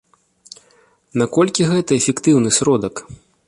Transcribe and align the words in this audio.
Наколькі 1.23 1.69
гэта 1.73 1.91
эфектыўны 2.01 2.49
сродак? 2.61 2.95